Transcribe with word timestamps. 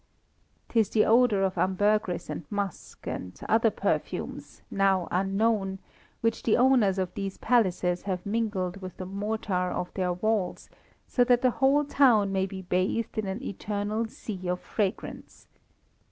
'Tis 0.69 0.89
the 0.89 1.05
odour 1.05 1.43
of 1.43 1.59
ambergris 1.59 2.27
and 2.27 2.43
musk, 2.49 3.05
and 3.05 3.39
other 3.47 3.69
perfumes, 3.69 4.63
now 4.71 5.07
unknown, 5.11 5.77
which 6.21 6.41
the 6.41 6.57
owners 6.57 6.97
of 6.97 7.13
these 7.13 7.37
palaces 7.37 8.01
have 8.01 8.25
mingled 8.25 8.77
with 8.77 8.97
the 8.97 9.05
mortar 9.05 9.53
of 9.69 9.93
their 9.93 10.11
walls 10.13 10.71
so 11.05 11.23
that 11.23 11.43
the 11.43 11.51
whole 11.51 11.85
town 11.85 12.31
may 12.31 12.47
be 12.47 12.63
bathed 12.63 13.15
in 13.19 13.27
an 13.27 13.43
eternal 13.43 14.07
sea 14.07 14.47
of 14.47 14.59
fragrance. 14.59 15.45